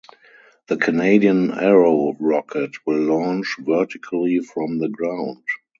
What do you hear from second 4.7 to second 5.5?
the ground.